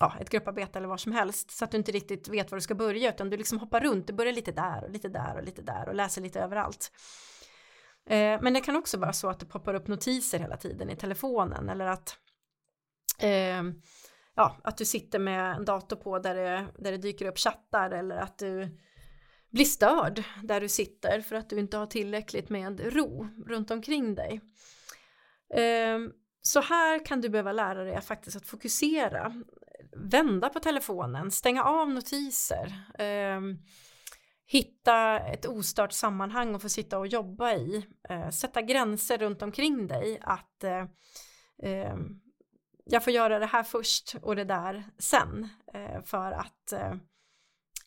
[0.00, 2.62] ja, ett grupparbete eller vad som helst så att du inte riktigt vet var du
[2.62, 5.44] ska börja utan du liksom hoppar runt, du börjar lite där och lite där och
[5.44, 6.92] lite där och läser lite överallt.
[8.06, 10.96] Eh, men det kan också vara så att det poppar upp notiser hela tiden i
[10.96, 12.18] telefonen eller att
[13.20, 13.62] eh,
[14.34, 17.90] ja, att du sitter med en dator på där det, där det dyker upp chattar
[17.90, 18.78] eller att du
[19.54, 24.14] bli störd där du sitter för att du inte har tillräckligt med ro runt omkring
[24.14, 24.40] dig.
[25.54, 26.12] Ehm,
[26.42, 29.42] så här kan du behöva lära dig att faktiskt att fokusera,
[29.96, 33.58] vända på telefonen, stänga av notiser, ehm,
[34.46, 39.86] hitta ett ostört sammanhang och få sitta och jobba i, eh, sätta gränser runt omkring
[39.86, 40.86] dig att eh,
[41.62, 42.20] ehm,
[42.84, 46.72] jag får göra det här först och det där sen eh, för att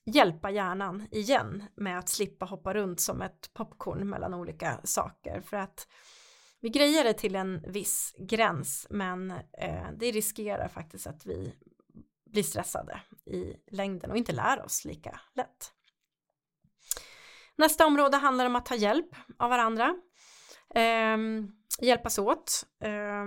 [0.08, 5.58] hjälpa hjärnan igen med att slippa hoppa runt som ett popcorn mellan olika saker för
[5.58, 5.88] att
[6.60, 11.54] vi grejer det till en viss gräns men eh, det riskerar faktiskt att vi
[12.26, 15.72] blir stressade i längden och inte lär oss lika lätt.
[17.56, 19.96] Nästa område handlar om att ta hjälp av varandra.
[20.76, 21.18] Eh,
[21.82, 22.64] hjälpas åt.
[22.80, 23.26] Eh,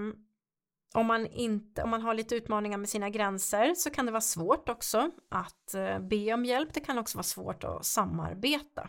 [0.95, 4.21] om man, inte, om man har lite utmaningar med sina gränser så kan det vara
[4.21, 6.69] svårt också att eh, be om hjälp.
[6.75, 8.89] Det kan också vara svårt att samarbeta.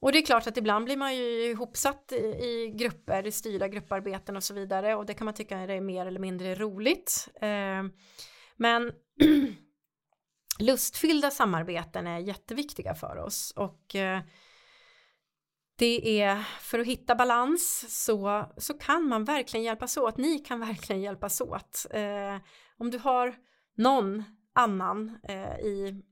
[0.00, 3.68] Och det är klart att ibland blir man ju ihopsatt i, i grupper, i styrda
[3.68, 7.28] grupparbeten och så vidare och det kan man tycka är mer eller mindre roligt.
[7.40, 7.82] Eh,
[8.56, 8.92] men
[10.58, 14.20] lustfyllda samarbeten är jätteviktiga för oss och eh,
[15.76, 20.16] det är för att hitta balans så, så kan man verkligen hjälpas åt.
[20.16, 21.86] Ni kan verkligen hjälpas åt.
[21.90, 22.36] Eh,
[22.76, 23.34] om du har
[23.76, 26.02] någon annan eh, i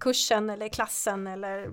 [0.00, 1.70] kursen eller klassen eller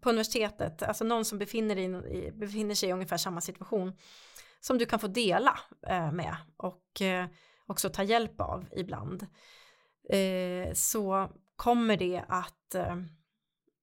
[0.00, 3.92] på universitetet, alltså någon som befinner, i, befinner sig i ungefär samma situation
[4.60, 7.26] som du kan få dela eh, med och eh,
[7.66, 9.26] också ta hjälp av ibland
[10.08, 12.96] eh, så kommer det att eh,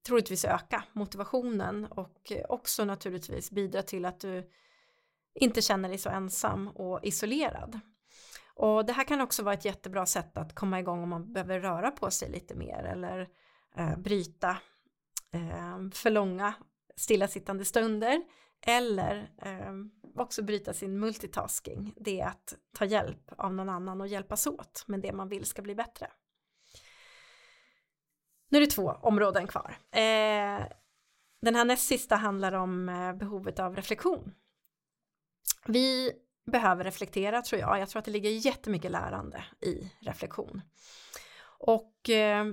[0.07, 4.49] troligtvis öka motivationen och också naturligtvis bidra till att du
[5.35, 7.79] inte känner dig så ensam och isolerad.
[8.55, 11.59] Och det här kan också vara ett jättebra sätt att komma igång om man behöver
[11.59, 13.27] röra på sig lite mer eller
[13.75, 14.57] eh, bryta
[15.31, 16.53] eh, för långa
[16.95, 18.23] stillasittande stunder
[18.61, 19.73] eller eh,
[20.15, 21.93] också bryta sin multitasking.
[21.97, 25.45] Det är att ta hjälp av någon annan och hjälpas åt med det man vill
[25.45, 26.07] ska bli bättre.
[28.49, 29.77] Nu är det två områden kvar.
[29.91, 30.67] Eh,
[31.41, 34.33] den här näst sista handlar om eh, behovet av reflektion.
[35.65, 36.11] Vi
[36.51, 37.79] behöver reflektera tror jag.
[37.79, 40.61] Jag tror att det ligger jättemycket lärande i reflektion.
[41.59, 42.45] Och eh,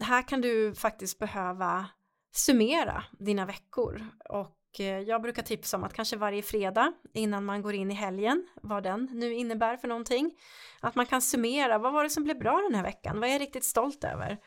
[0.00, 1.86] här kan du faktiskt behöva
[2.34, 7.62] summera dina veckor och eh, jag brukar tipsa om att kanske varje fredag innan man
[7.62, 10.38] går in i helgen, vad den nu innebär för någonting,
[10.80, 13.32] att man kan summera, vad var det som blev bra den här veckan, vad är
[13.32, 14.38] jag riktigt stolt över?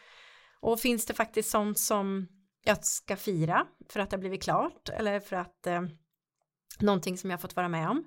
[0.59, 2.27] Och finns det faktiskt sånt som
[2.63, 5.81] jag ska fira för att det har blivit klart eller för att eh,
[6.79, 8.05] någonting som jag fått vara med om?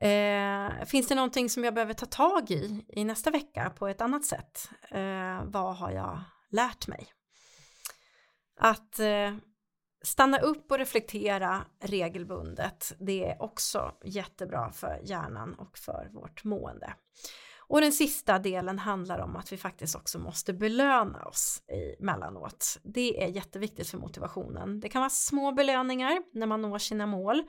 [0.00, 4.00] Eh, finns det någonting som jag behöver ta tag i i nästa vecka på ett
[4.00, 4.70] annat sätt?
[4.90, 7.06] Eh, vad har jag lärt mig?
[8.60, 9.34] Att eh,
[10.02, 16.94] stanna upp och reflektera regelbundet, det är också jättebra för hjärnan och för vårt mående.
[17.68, 21.62] Och den sista delen handlar om att vi faktiskt också måste belöna oss
[21.98, 22.78] emellanåt.
[22.82, 24.80] Det är jätteviktigt för motivationen.
[24.80, 27.42] Det kan vara små belöningar när man når sina mål.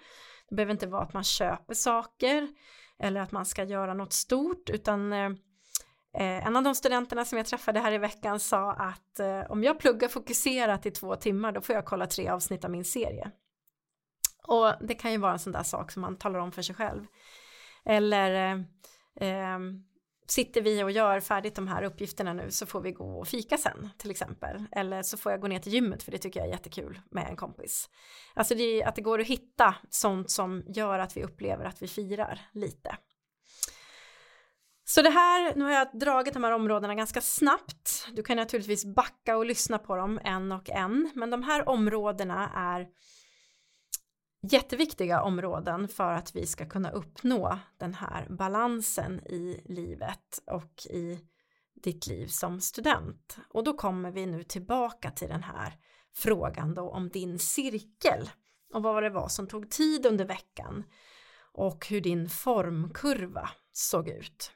[0.50, 2.48] Det behöver inte vara att man köper saker
[3.00, 5.30] eller att man ska göra något stort utan eh,
[6.18, 9.64] eh, en av de studenterna som jag träffade här i veckan sa att eh, om
[9.64, 13.32] jag pluggar fokuserat i två timmar då får jag kolla tre avsnitt av min serie.
[14.48, 16.76] Och det kan ju vara en sån där sak som man talar om för sig
[16.76, 17.06] själv.
[17.86, 18.56] Eller
[19.16, 19.60] eh, eh
[20.28, 23.58] sitter vi och gör färdigt de här uppgifterna nu så får vi gå och fika
[23.58, 24.66] sen till exempel.
[24.72, 27.28] Eller så får jag gå ner till gymmet för det tycker jag är jättekul med
[27.28, 27.90] en kompis.
[28.34, 31.82] Alltså det är att det går att hitta sånt som gör att vi upplever att
[31.82, 32.98] vi firar lite.
[34.90, 38.08] Så det här, nu har jag dragit de här områdena ganska snabbt.
[38.14, 42.52] Du kan naturligtvis backa och lyssna på dem en och en, men de här områdena
[42.56, 42.88] är
[44.42, 51.20] jätteviktiga områden för att vi ska kunna uppnå den här balansen i livet och i
[51.84, 53.38] ditt liv som student.
[53.50, 55.74] Och då kommer vi nu tillbaka till den här
[56.16, 58.30] frågan då om din cirkel
[58.74, 60.84] och vad det var som tog tid under veckan
[61.52, 64.52] och hur din formkurva såg ut.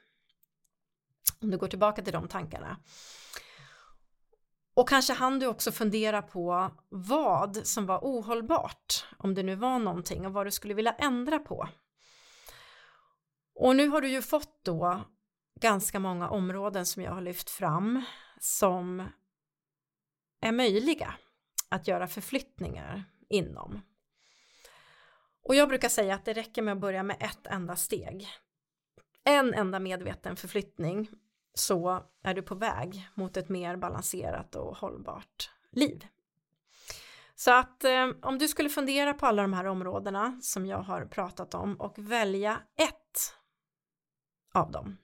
[1.40, 2.76] Om du går tillbaka till de tankarna.
[4.74, 9.78] Och kanske hann du också fundera på vad som var ohållbart, om det nu var
[9.78, 11.68] någonting och vad du skulle vilja ändra på.
[13.54, 15.04] Och nu har du ju fått då
[15.60, 18.04] ganska många områden som jag har lyft fram
[18.40, 19.08] som
[20.40, 21.14] är möjliga
[21.68, 23.80] att göra förflyttningar inom.
[25.42, 28.28] Och jag brukar säga att det räcker med att börja med ett enda steg.
[29.24, 31.08] En enda medveten förflyttning
[31.54, 36.06] så är du på väg mot ett mer balanserat och hållbart liv
[37.34, 41.04] Så att eh, om du skulle fundera på alla de här områdena som jag har
[41.04, 43.34] pratat om och välja ett
[44.52, 44.96] av dem.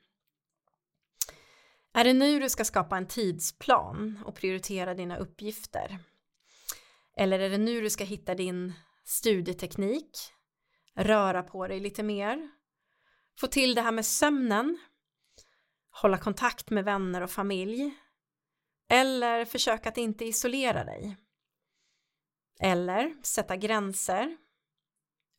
[1.92, 5.99] Är det nu du ska skapa en tidsplan och prioritera dina uppgifter?
[7.16, 8.72] Eller är det nu du ska hitta din
[9.05, 10.11] studieteknik,
[10.94, 12.51] röra på dig lite mer,
[13.40, 14.78] få till det här med sömnen,
[16.03, 17.94] hålla kontakt med vänner och familj,
[18.90, 21.16] eller försök att inte isolera dig.
[22.61, 24.36] Eller sätta gränser,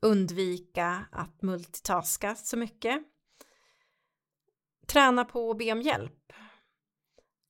[0.01, 3.03] undvika att multitaska så mycket,
[4.87, 6.33] träna på att be om hjälp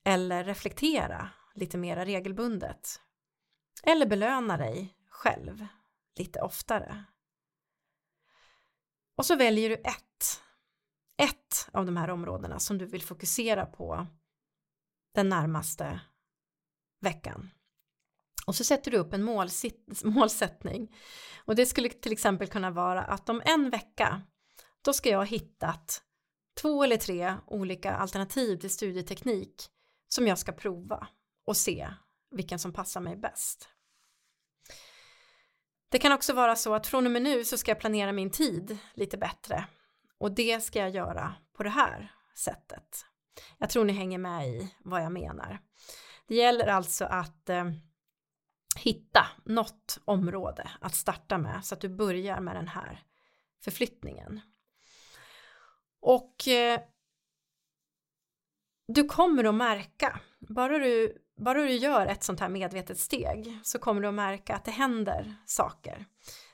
[0.06, 3.02] eller reflektera lite mera regelbundet.
[3.84, 5.68] Eller belöna dig själv
[6.16, 7.04] lite oftare.
[9.16, 10.09] Och så väljer du ett,
[11.20, 14.08] ett av de här områdena som du vill fokusera på
[15.16, 16.02] den närmaste
[17.02, 17.50] veckan.
[18.46, 19.24] Och så sätter du upp en
[20.04, 20.96] målsättning.
[21.46, 24.22] Och det skulle till exempel kunna vara att om en vecka
[24.82, 26.04] då ska jag ha hittat
[26.62, 29.70] två eller tre olika alternativ till studieteknik
[30.08, 31.08] som jag ska prova
[31.46, 31.90] och se
[32.32, 33.70] vilken som passar mig bäst.
[35.90, 38.32] Det kan också vara så att från och med nu så ska jag planera min
[38.32, 39.68] tid lite bättre
[40.20, 43.06] och det ska jag göra på det här sättet.
[43.58, 45.60] Jag tror ni hänger med i vad jag menar.
[46.28, 47.66] Det gäller alltså att eh,
[48.76, 53.04] hitta något område att starta med så att du börjar med den här
[53.64, 54.42] förflyttningen.
[56.02, 56.80] Och eh,
[58.88, 63.80] du kommer att märka, bara du, bara du gör ett sånt här medvetet steg så
[63.80, 66.06] kommer du att märka att det händer saker.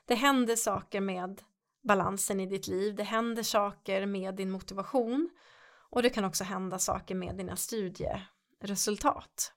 [0.05, 1.41] Det händer saker med
[1.85, 5.29] balansen i ditt liv, det händer saker med din motivation
[5.89, 9.53] och det kan också hända saker med dina studieresultat.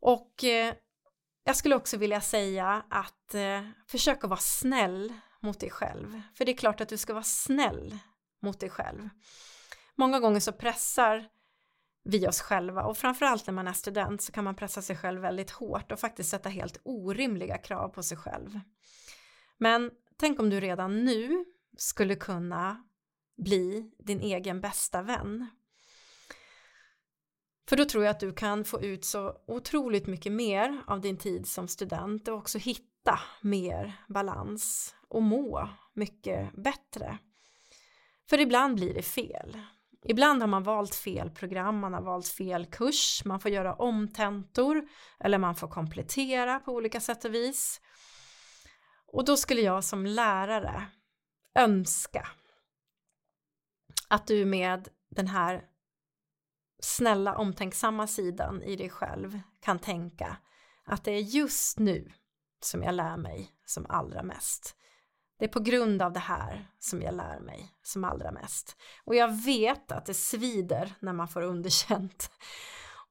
[0.00, 0.74] Och eh,
[1.44, 6.20] jag skulle också vilja säga att eh, försök att vara snäll mot dig själv.
[6.34, 7.98] För det är klart att du ska vara snäll
[8.42, 9.08] mot dig själv.
[9.94, 11.28] Många gånger så pressar
[12.04, 15.20] vi oss själva och framförallt när man är student så kan man pressa sig själv
[15.20, 18.60] väldigt hårt och faktiskt sätta helt orimliga krav på sig själv.
[19.58, 21.44] Men tänk om du redan nu
[21.76, 22.84] skulle kunna
[23.36, 25.46] bli din egen bästa vän.
[27.68, 31.16] För då tror jag att du kan få ut så otroligt mycket mer av din
[31.16, 37.18] tid som student och också hitta mer balans och må mycket bättre.
[38.30, 39.58] För ibland blir det fel.
[40.04, 44.88] Ibland har man valt fel program, man har valt fel kurs, man får göra omtentor
[45.20, 47.80] eller man får komplettera på olika sätt och vis.
[49.12, 50.86] Och då skulle jag som lärare
[51.54, 52.28] önska
[54.08, 55.64] att du med den här
[56.82, 60.36] snälla omtänksamma sidan i dig själv kan tänka
[60.84, 62.12] att det är just nu
[62.60, 64.74] som jag lär mig som allra mest.
[65.38, 68.76] Det är på grund av det här som jag lär mig som allra mest.
[69.04, 72.30] Och jag vet att det svider när man får underkänt.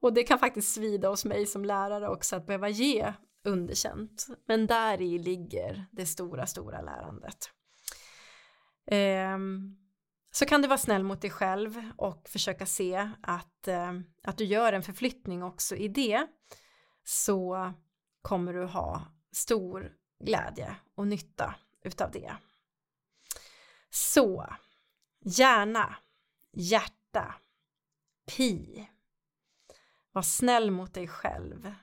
[0.00, 3.12] Och det kan faktiskt svida hos mig som lärare också att behöva ge
[3.44, 4.26] underkänt.
[4.46, 7.50] Men där i ligger det stora, stora lärandet.
[8.86, 9.76] Ehm,
[10.30, 14.44] så kan du vara snäll mot dig själv och försöka se att, eh, att du
[14.44, 16.26] gör en förflyttning också i det
[17.04, 17.72] så
[18.22, 19.92] kommer du ha stor
[20.24, 22.36] glädje och nytta utav det.
[23.90, 24.54] Så,
[25.20, 25.96] hjärna,
[26.52, 27.34] hjärta,
[28.36, 28.88] pi.
[30.12, 31.74] Var snäll mot dig själv.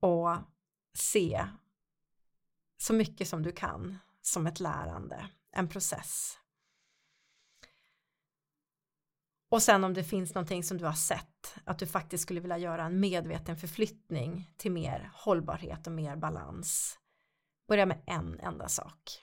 [0.00, 0.36] Och
[0.94, 1.48] se
[2.78, 6.38] så mycket som du kan som ett lärande, en process.
[9.48, 12.58] Och sen om det finns någonting som du har sett att du faktiskt skulle vilja
[12.58, 16.98] göra en medveten förflyttning till mer hållbarhet och mer balans
[17.68, 19.22] Börja med en enda sak.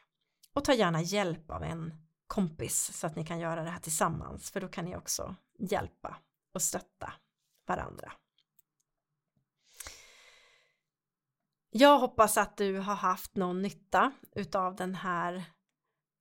[0.53, 1.93] Och ta gärna hjälp av en
[2.27, 6.17] kompis så att ni kan göra det här tillsammans för då kan ni också hjälpa
[6.53, 7.13] och stötta
[7.67, 8.11] varandra.
[11.75, 15.43] Jag hoppas att du har haft någon nytta utav den här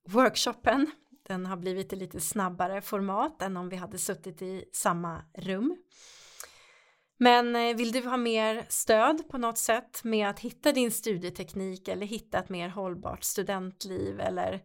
[0.09, 0.91] workshopen.
[1.27, 5.77] Den har blivit i lite snabbare format än om vi hade suttit i samma rum.
[7.17, 11.87] Men eh, vill du ha mer stöd på något sätt med att hitta din studieteknik
[11.87, 14.61] eller hitta ett mer hållbart studentliv eller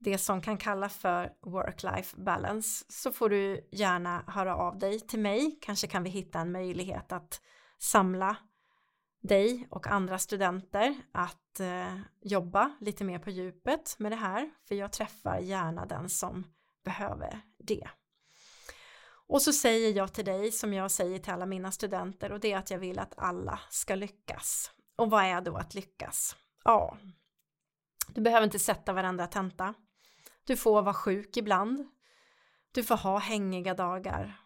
[0.00, 5.20] det som kan kallas för work-life balance så får du gärna höra av dig till
[5.20, 5.58] mig.
[5.60, 7.40] Kanske kan vi hitta en möjlighet att
[7.78, 8.36] samla
[9.26, 14.74] dig och andra studenter att eh, jobba lite mer på djupet med det här för
[14.74, 16.44] jag träffar gärna den som
[16.84, 17.88] behöver det.
[19.28, 22.52] Och så säger jag till dig som jag säger till alla mina studenter och det
[22.52, 24.70] är att jag vill att alla ska lyckas.
[24.96, 26.36] Och vad är då att lyckas?
[26.64, 26.98] Ja,
[28.08, 29.74] du behöver inte sätta varandra tenta.
[30.44, 31.86] Du får vara sjuk ibland.
[32.72, 34.40] Du får ha hängiga dagar.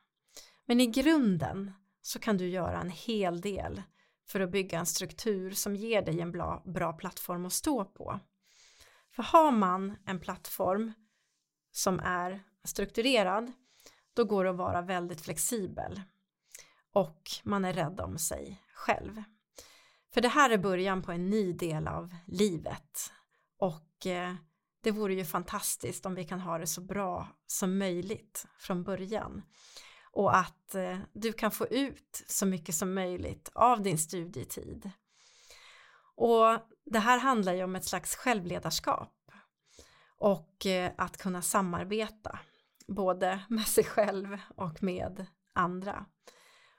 [0.65, 1.73] Men i grunden
[2.03, 3.83] så kan du göra en hel del
[4.31, 8.21] för att bygga en struktur som ger dig en bra, bra plattform att stå på.
[9.11, 10.93] För har man en plattform
[11.73, 13.53] som är strukturerad
[14.15, 16.01] då går det att vara väldigt flexibel
[16.93, 19.23] och man är rädd om sig själv.
[20.15, 23.13] För det här är början på en ny del av livet
[23.59, 24.35] och eh,
[24.83, 29.43] det vore ju fantastiskt om vi kan ha det så bra som möjligt från början
[30.13, 34.91] och att eh, du kan få ut så mycket som möjligt av din studietid.
[36.17, 39.33] Och det här handlar ju om ett slags självledarskap
[40.19, 42.39] och eh, att kunna samarbeta
[42.89, 46.07] både med sig själv och med andra.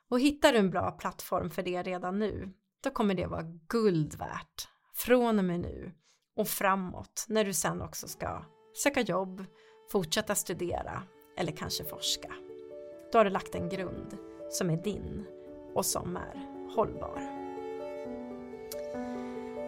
[0.10, 2.54] Och hittar du en bra plattform för det redan nu,
[2.84, 5.92] då kommer det vara guld värt från och med nu
[6.36, 8.46] och framåt när du sen också ska
[8.84, 9.46] söka jobb,
[9.92, 11.04] fortsätta studera
[11.38, 12.51] eller kanske forska.
[13.12, 14.18] Då har du lagt en grund
[14.50, 15.26] som är din
[15.74, 16.42] och som är
[16.76, 17.22] hållbar.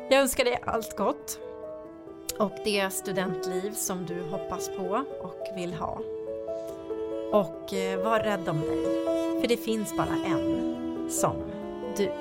[0.10, 1.40] Jag önskar dig allt gott
[2.40, 6.02] och det studentliv som du hoppas på och vill ha.
[7.32, 8.86] Och eh, var rädd om dig,
[9.42, 11.36] för det finns bara en som
[11.98, 12.12] du.